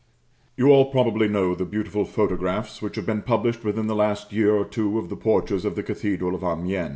[0.57, 4.51] You all probably know the beautiful photographs which have been published within the last year
[4.51, 6.89] or two of the porches of the Cathedral of Amiens.